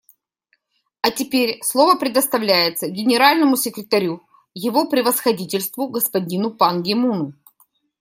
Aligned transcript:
А 1.03 1.11
теперь 1.11 1.59
слово 1.63 1.95
предоставляется 1.95 2.87
Генеральному 2.89 3.55
секретарю 3.55 4.23
Его 4.55 4.89
Превосходительству 4.89 5.87
господину 5.89 6.49
Пан 6.49 6.81
Ги 6.81 6.95
Муну. 6.95 7.33